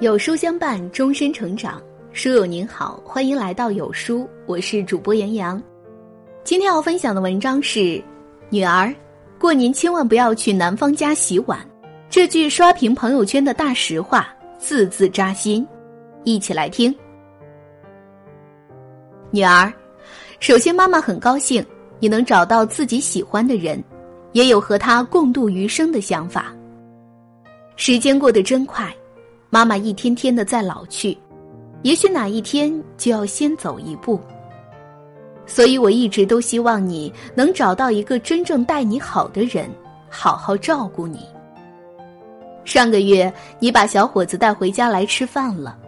[0.00, 1.82] 有书相伴，终身成长。
[2.12, 5.60] 书友您好，欢迎来到有书，我是主播杨洋。
[6.44, 8.00] 今天要分享的文章是：
[8.48, 8.94] 女儿，
[9.40, 11.58] 过年千万不要去男方家洗碗。
[12.08, 15.66] 这句刷屏朋友圈的大实话，字字扎心。
[16.22, 16.94] 一起来听。
[19.32, 19.72] 女儿，
[20.38, 21.64] 首先妈妈很高兴
[21.98, 23.82] 你能找到自己喜欢的人，
[24.30, 26.54] 也有和他共度余生的想法。
[27.74, 28.94] 时间过得真快。
[29.50, 31.16] 妈妈一天天的在老去，
[31.82, 34.20] 也许哪一天就要先走一步。
[35.46, 39.70] 所以我一直都希望你能找到一个真正待你好的人，
[40.10, 41.20] 好好照顾你。
[42.64, 45.78] 上个月你把小伙子带回家来吃饭了，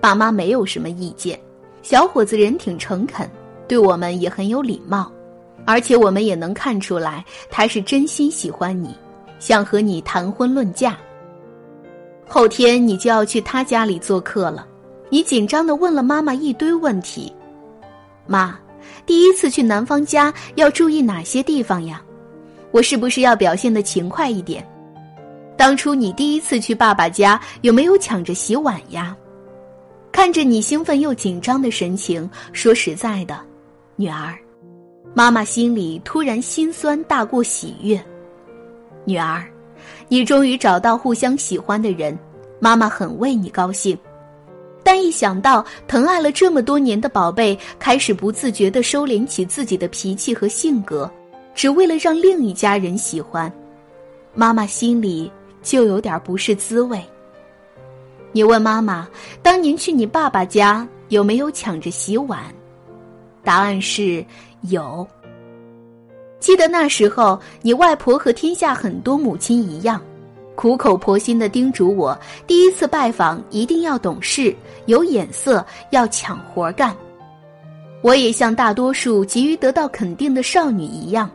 [0.00, 1.38] 爸妈没有什么意见。
[1.80, 3.30] 小伙子人挺诚恳，
[3.68, 5.12] 对我们也很有礼貌，
[5.64, 8.92] 而且我们也能看出来他是真心喜欢你，
[9.38, 10.98] 想和你谈婚论嫁。
[12.26, 14.66] 后天你就要去他家里做客了，
[15.10, 17.32] 你紧张的问了妈妈一堆问题。
[18.26, 18.58] 妈，
[19.06, 22.02] 第一次去男方家要注意哪些地方呀？
[22.70, 24.66] 我是不是要表现的勤快一点？
[25.56, 29.16] 当初你第一次去爸爸家有没有抢着洗碗呀？
[30.10, 33.38] 看着你兴奋又紧张的神情，说实在的，
[33.94, 34.36] 女儿，
[35.12, 38.02] 妈妈心里突然心酸大过喜悦。
[39.04, 39.44] 女儿。
[40.08, 42.18] 你终于找到互相喜欢的人，
[42.60, 43.98] 妈妈很为你高兴。
[44.82, 51.10] 但一想到疼爱了这么多年的宝贝开始不自觉的收敛起自己的脾气和性格，
[51.54, 53.50] 只为了让另一家人喜欢，
[54.34, 55.32] 妈妈心里
[55.62, 57.02] 就有点不是滋味。
[58.32, 59.08] 你问妈妈，
[59.42, 62.42] 当年去你爸爸家有没有抢着洗碗？
[63.42, 64.24] 答案是
[64.62, 65.06] 有。
[66.44, 69.98] 记得那时候，你外婆和天下很多母亲一样，
[70.54, 72.14] 苦口婆心的叮嘱我：
[72.46, 76.94] 第一次拜访一定要懂事、有眼色，要抢活干。
[78.02, 81.30] 我也像大多数急于得到肯定的少女一样，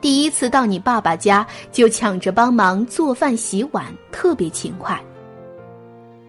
[0.00, 4.98] 第一次到你爸爸家就抢着帮忙做饭、洗碗，特别勤快。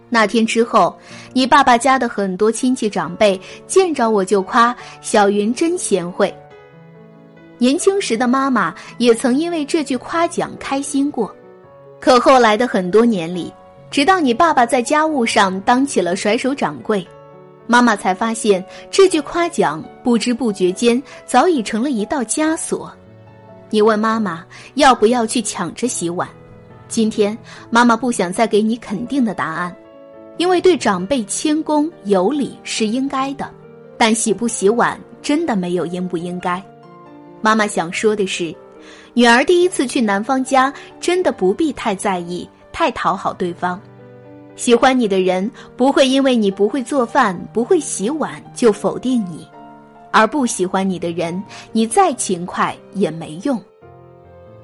[0.09, 0.93] 那天之后，
[1.31, 6.35] 你爸爸家的很多亲戚长辈见着我就夸小云真贤惠。
[7.57, 11.33] 年轻时的妈妈也曾因为这句夸奖开心过，
[11.99, 13.51] 可后来的很多年里，
[13.89, 17.05] 直到你爸爸在家务上当起了甩手掌柜，
[17.65, 22.91] 妈妈才发现这句夸奖不知不觉间早已成了一道枷锁。
[23.69, 26.29] 你问妈妈要不要去抢着洗碗，
[26.87, 27.37] 今天
[27.69, 29.75] 妈妈不想再给你肯定的答案，
[30.37, 33.49] 因为对长辈谦恭有礼是应该的，
[33.97, 36.63] 但洗不洗碗真的没有应不应该。
[37.41, 38.53] 妈妈想说的是，
[39.13, 43.79] 女儿第一次去男方家，真的不必太在意、太讨好对方。
[44.55, 49.47] 喜欢你的人不会因为你不会做饭、不会洗碗就否定你，
[50.11, 53.61] 而不喜欢你的人，你再勤快也没用。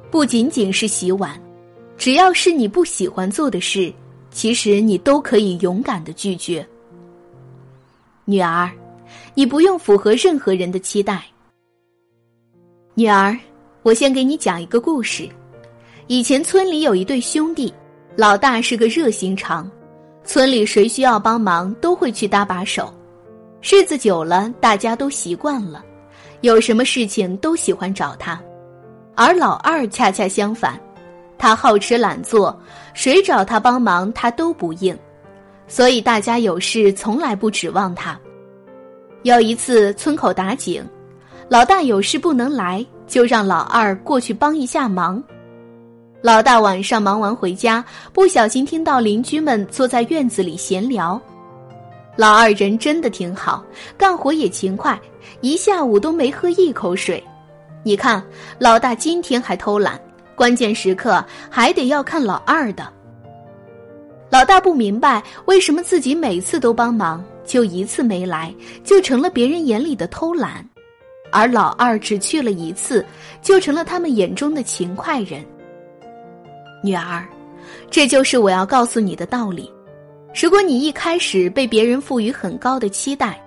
[0.09, 1.39] 不仅仅是洗碗，
[1.95, 3.93] 只要是你不喜欢做的事，
[4.31, 6.65] 其实你都可以勇敢的拒绝。
[8.25, 8.71] 女儿，
[9.35, 11.23] 你不用符合任何人的期待。
[12.95, 13.35] 女儿，
[13.81, 15.27] 我先给你讲一个故事。
[16.05, 17.73] 以前村里有一对兄弟，
[18.15, 19.67] 老大是个热心肠，
[20.23, 22.93] 村里谁需要帮忙都会去搭把手。
[23.63, 25.83] 日子久了，大家都习惯了，
[26.41, 28.39] 有什么事情都喜欢找他。
[29.15, 30.79] 而老二恰恰相反，
[31.35, 32.55] 他好吃懒做，
[32.93, 34.95] 谁找他帮忙他都不应，
[35.67, 38.19] 所以大家有事从来不指望他。
[39.23, 40.87] 有一次村口打井。
[41.53, 45.23] 老大有事不能来，就让老二过去帮一下忙。
[46.19, 51.21] 老大晚上忙完回家，不小心听到邻居们坐在院子里闲聊。
[52.15, 53.63] 老二人真的挺好，
[53.95, 54.99] 干活也勤快，
[55.41, 57.23] 一下午都没喝一口水。
[57.83, 58.23] 你看，
[58.57, 60.01] 老大今天还偷懒，
[60.33, 62.91] 关键时刻还得要看老二的。
[64.31, 68.51] 老大不明白为什么自己每次都帮忙，就一次没来，
[68.83, 70.67] 就成了别人眼里的偷懒。
[71.33, 73.03] 而老二只去了一次，
[73.41, 75.43] 就成了他们眼中的勤快人。
[76.83, 77.25] 女儿，
[77.89, 79.69] 这就是我要告诉你的道理。
[80.39, 83.41] 如果你一开始被别人赋予很高的期待，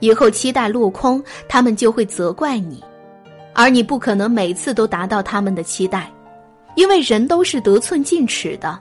[0.00, 2.82] 以后期待落空，他们就会责怪你，
[3.54, 6.12] 而你不可能每次都达到他们的期待，
[6.74, 8.78] 因为人都是得寸进尺的。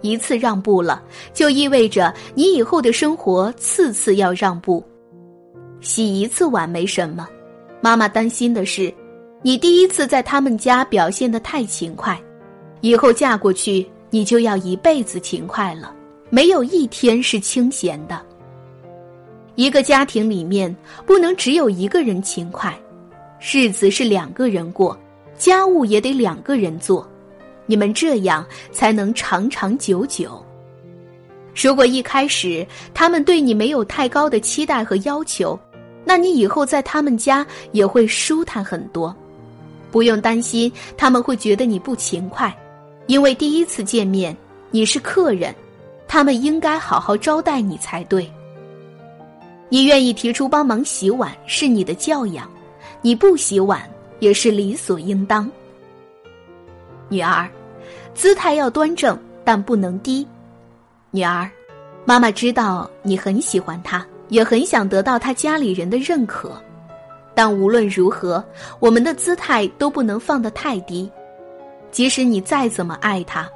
[0.00, 1.02] 一次让步了，
[1.34, 4.82] 就意味着你以后的生活次次要让步。
[5.80, 7.28] 洗一次碗没什么。
[7.80, 8.92] 妈妈担心的是，
[9.42, 12.20] 你第一次在他们家表现的太勤快，
[12.80, 15.94] 以后嫁过去你就要一辈子勤快了，
[16.28, 18.20] 没有一天是清闲的。
[19.54, 20.74] 一个家庭里面
[21.06, 22.76] 不能只有一个人勤快，
[23.40, 24.98] 日子是两个人过，
[25.36, 27.08] 家务也得两个人做，
[27.66, 30.44] 你们这样才能长长久久。
[31.60, 32.64] 如果一开始
[32.94, 35.58] 他们对你没有太高的期待和要求，
[36.08, 39.14] 那你以后在他们家也会舒坦很多，
[39.90, 42.56] 不用担心他们会觉得你不勤快，
[43.08, 44.34] 因为第一次见面
[44.70, 45.54] 你是客人，
[46.08, 48.26] 他们应该好好招待你才对。
[49.68, 52.50] 你愿意提出帮忙洗碗是你的教养，
[53.02, 53.82] 你不洗碗
[54.18, 55.46] 也是理所应当。
[57.10, 57.46] 女儿，
[58.14, 60.26] 姿态要端正，但不能低。
[61.10, 61.50] 女儿，
[62.06, 66.52] 妈妈知道你很喜欢他，也很想得到他家里人的认可，
[67.34, 68.44] 但无论如何，
[68.78, 71.10] 我们的姿态都不能放得太低。
[71.90, 73.48] 即使你再怎么爱他，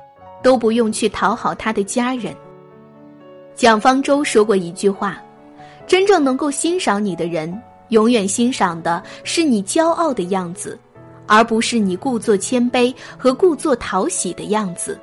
[0.43, 2.35] 都不用去讨好他的家人。
[3.55, 5.21] 蒋方舟说过一句话。
[5.85, 10.79] 真正能够欣赏你的人，永远欣赏的是你骄傲的样子，
[11.27, 14.99] 而不是你故作谦卑和故作讨喜的样子。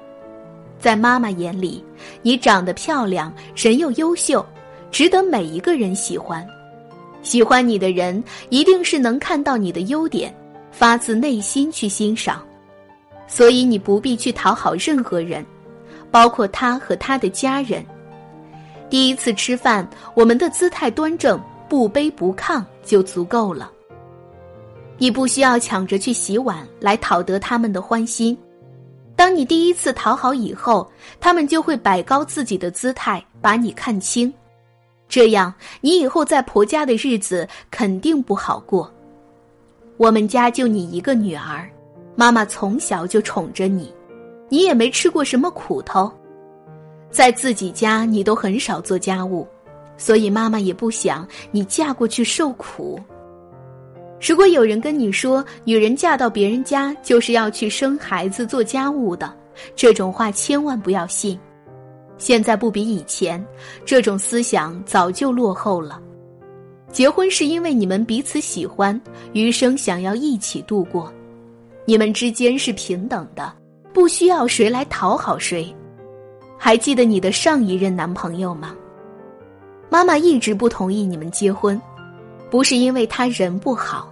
[0.80, 1.84] 在妈妈眼里，
[2.22, 4.44] 你长得漂亮，人又优秀，
[4.92, 6.46] 值得每一个人喜欢。
[7.22, 10.34] 喜欢你的人，一定是能看到你的优点，
[10.72, 12.42] 发自内心去欣赏。
[13.28, 15.46] 所以你不必去讨好任何人，
[16.10, 17.86] 包括他和他的家人。
[18.90, 23.70] 第一次吃饭，我们的姿态端正，不卑不亢就足够了。
[24.98, 28.36] 你不需要抢着去洗碗来讨得他们的欢心。
[29.16, 30.90] 当你第一次讨好以后，
[31.20, 34.34] 他们就会摆高自己的姿态，把你看清。
[35.10, 35.52] 这样，
[35.82, 38.90] 你以后在婆家的日子肯定不好过。
[39.98, 41.68] 我们家就你一个女儿，
[42.16, 43.92] 妈妈从小就宠着你，
[44.48, 46.10] 你也没吃过什么苦头。
[47.10, 49.48] 在自己家，你都很少做家务，
[49.98, 53.00] 所以妈妈也不想你嫁过去受苦。
[54.22, 59.34] 如果有人跟你说女人嫁到别人家就是要去生孩子、做家务的，
[59.76, 61.40] 这种话千万不要信。
[62.20, 63.44] 现在不比以前，
[63.84, 66.00] 这种思想早就落后了。
[66.92, 69.00] 结婚是因为你们彼此喜欢，
[69.34, 71.12] 余生想要一起度过，
[71.86, 73.52] 你们之间是平等的，
[73.94, 75.76] 不需要谁来讨好谁。
[76.58, 78.76] 还记得你的上一任男朋友吗？
[79.90, 81.82] 妈妈一直不同意你们结婚，
[82.52, 84.12] 不是因为他人不好，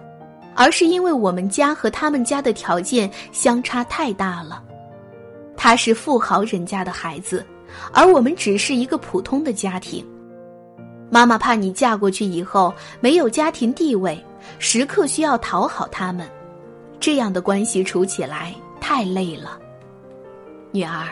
[0.54, 4.62] 而是因为我们家和他们家的条件相差太大了。
[5.56, 7.44] 他是富豪人家的孩子，
[7.92, 10.04] 而我们只是一个普通的家庭。
[11.10, 14.22] 妈妈怕你嫁过去以后没有家庭地位，
[14.58, 16.28] 时刻需要讨好他们，
[17.00, 19.58] 这样的关系处起来太累了，
[20.70, 21.08] 女儿。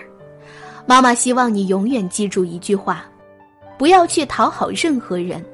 [0.84, 3.04] 妈妈希望你永远记住一句话：
[3.78, 5.44] 不要去讨好任何人，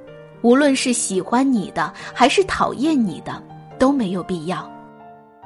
[0.42, 3.42] 无论是喜欢你的还是讨厌你的，
[3.78, 4.70] 都没有必要。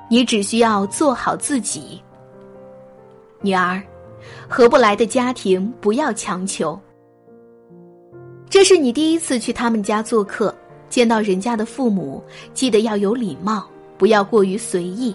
[0.09, 2.03] 你只需要做好自己。
[3.41, 3.83] 女儿，
[4.49, 6.79] 合不来的家庭不要强求。
[8.49, 10.55] 这是你第一次去他们家做客，
[10.89, 12.23] 见到人家的父母，
[12.55, 13.69] 记得要有礼貌，
[13.99, 15.15] 不要过于随意。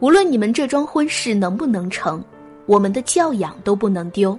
[0.00, 2.22] 无论你们这桩婚事能不能成。
[2.66, 4.38] 我们的教养都不能丢，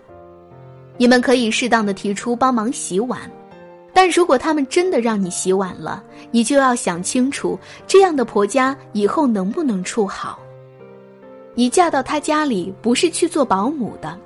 [0.98, 3.20] 你们可以适当的提出帮忙洗碗，
[3.92, 7.58] 但如果他们真的让你洗碗了，你就要想清楚，
[7.88, 10.38] 这样的婆家以后能不能处好？
[11.60, 14.18] 你嫁到他家里不是去做保姆的。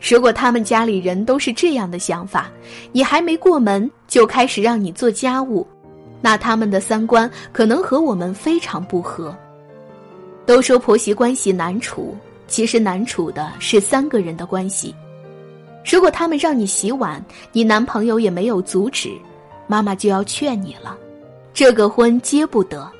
[0.00, 2.50] 如果他们家里人都是这样的想法，
[2.90, 5.66] 你还没过门就开始让你做家务，
[6.22, 9.36] 那他们的三观可能和我们非常不合。
[10.46, 12.16] 都说婆媳关系难处。
[12.48, 14.94] 其实难处的是三个人的关系。
[15.84, 19.10] 如果他们让你洗碗，你男朋友也没有阻止，
[19.66, 20.96] 妈妈就要劝你了，
[21.52, 22.90] 这个婚结不得。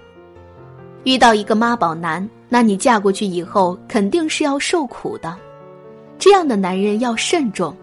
[1.04, 5.36] 遇到一个妈宝男，那你嫁过去以后肯定是要受苦的。
[6.18, 7.76] 这样的男人要慎重。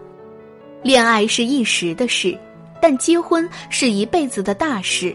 [0.82, 2.36] 恋爱是一时的事，
[2.80, 5.14] 但结婚是一辈子的大事。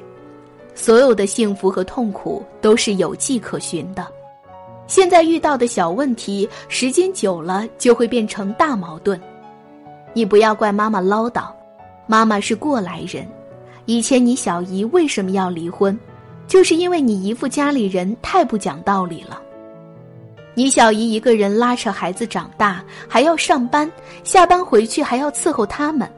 [0.73, 4.07] 所有的幸福和痛苦都是有迹可循的。
[4.87, 9.19] 现在遇到的小问题，时间久了就会变成大矛盾。
[10.13, 11.51] 你不要怪妈妈唠叨，
[12.07, 13.27] 妈妈是过来人。
[13.85, 15.97] 以前你小姨为什么要离婚，
[16.49, 19.39] 就是因为你姨父家里人太不讲道理了。
[20.55, 23.89] 你小姨一个人拉扯孩子长大，还要上班，
[24.23, 26.09] 下班回去还要伺候他们，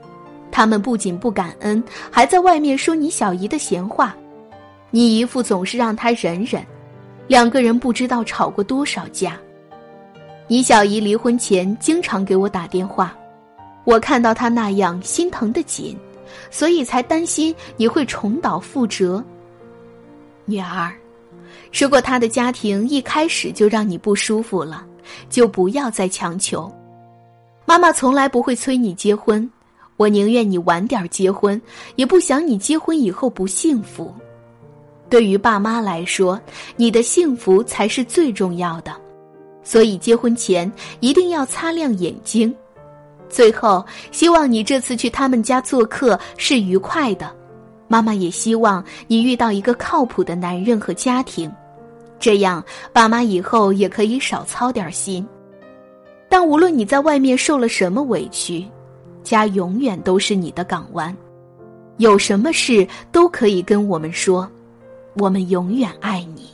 [0.49, 4.15] 他们不仅不感恩，还在外面说你小姨的闲话。
[4.89, 6.65] 你姨父总是让他忍忍。
[7.27, 9.37] 两个人不知道吵过多少架。
[10.47, 13.13] 你小姨离婚前经常给我打电话，
[13.83, 15.97] 我看到她那样心疼的紧，
[16.49, 19.23] 所以才担心你会重蹈覆辙。
[20.51, 20.93] 女儿，
[21.71, 24.85] 如果他的家庭一开始就让你不舒服了，
[25.29, 26.69] 就不要再强求。
[27.65, 29.49] 妈妈从来不会催你结婚，
[29.95, 31.59] 我宁愿你晚点结婚，
[31.95, 34.13] 也不想你结婚以后不幸福。
[35.09, 36.39] 对于爸妈来说，
[36.75, 38.93] 你的幸福才是最重要的，
[39.63, 42.53] 所以结婚前一定要擦亮眼睛。
[43.29, 47.33] 最后，希望你这次去他们家做客是愉快的。
[47.91, 51.51] 妈妈也希望你遇到一个靠谱的男人和家庭，
[52.21, 55.27] 这样爸妈以后也可以少操点心。
[56.29, 58.65] 但无论你在外面受了什么委屈，
[59.23, 61.13] 家永远都是你的港湾。
[61.97, 64.49] 有什么事都可以跟我们说，
[65.15, 66.49] 我们永远爱你。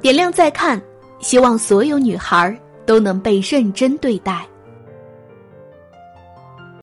[0.00, 0.80] 点亮再看，
[1.18, 2.56] 希望所有女孩
[2.86, 4.46] 都能被认真对待。